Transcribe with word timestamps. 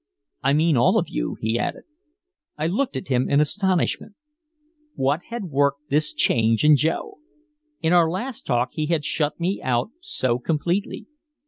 "I 0.41 0.53
mean 0.53 0.77
all 0.77 0.97
of 0.97 1.09
you," 1.09 1.37
he 1.41 1.59
added. 1.59 1.83
I 2.57 2.65
looked 2.65 2.97
at 2.97 3.09
him 3.09 3.29
in 3.29 3.39
astonishment. 3.39 4.15
What 4.95 5.21
had 5.25 5.43
worked 5.51 5.91
this 5.91 6.11
change 6.11 6.63
in 6.63 6.75
Joe? 6.75 7.19
In 7.81 7.93
our 7.93 8.09
last 8.09 8.43
talk 8.43 8.69
he 8.71 8.87
had 8.87 9.05
shut 9.05 9.39
me 9.39 9.61
out 9.61 9.91
so 10.01 10.39
completely. 10.39 11.05